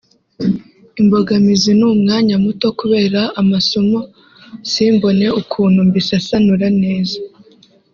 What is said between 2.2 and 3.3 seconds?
muto kubera